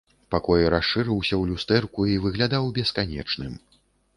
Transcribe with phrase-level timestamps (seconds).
[0.35, 3.53] Пакой расшырыўся ў люстэрку і выглядаў бесканечным.